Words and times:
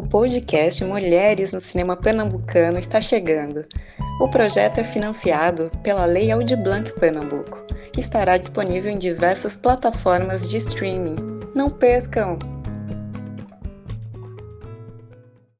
O 0.00 0.02
podcast 0.02 0.82
Mulheres 0.82 1.52
no 1.52 1.60
Cinema 1.60 1.94
Pernambucano 1.94 2.78
está 2.78 3.02
chegando. 3.02 3.66
O 4.18 4.30
projeto 4.30 4.78
é 4.78 4.82
financiado 4.82 5.70
pela 5.82 6.06
Lei 6.06 6.32
Aldir 6.32 6.56
Blanc 6.56 6.90
Pernambuco 6.98 7.62
e 7.94 8.00
estará 8.00 8.38
disponível 8.38 8.90
em 8.90 8.98
diversas 8.98 9.56
plataformas 9.56 10.48
de 10.48 10.56
streaming. 10.56 11.16
Não 11.54 11.68
percam! 11.68 12.38